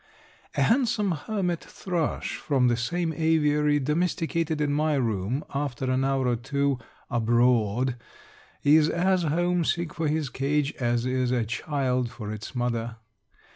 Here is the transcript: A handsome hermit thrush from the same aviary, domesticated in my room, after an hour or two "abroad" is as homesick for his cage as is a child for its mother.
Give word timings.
A 0.57 0.63
handsome 0.63 1.11
hermit 1.11 1.63
thrush 1.63 2.37
from 2.37 2.69
the 2.69 2.75
same 2.75 3.13
aviary, 3.13 3.79
domesticated 3.79 4.59
in 4.59 4.73
my 4.73 4.95
room, 4.95 5.43
after 5.53 5.91
an 5.91 6.03
hour 6.03 6.27
or 6.27 6.35
two 6.35 6.79
"abroad" 7.11 7.97
is 8.63 8.89
as 8.89 9.21
homesick 9.21 9.93
for 9.93 10.07
his 10.07 10.29
cage 10.29 10.73
as 10.79 11.05
is 11.05 11.29
a 11.29 11.45
child 11.45 12.09
for 12.09 12.31
its 12.31 12.55
mother. 12.55 12.95